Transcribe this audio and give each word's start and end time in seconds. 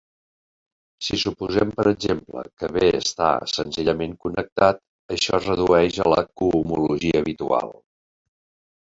Si 1.07 1.19
suposem, 1.23 1.73
per 1.79 1.85
exemple, 1.91 2.43
que 2.63 2.71
"B" 2.79 2.89
està 3.01 3.29
senzillament 3.53 4.17
connectat, 4.27 4.83
això 5.19 5.39
es 5.43 5.49
redueix 5.53 6.03
a 6.03 6.11
la 6.17 6.27
cohomologia 6.43 7.25
habitual. 7.27 7.81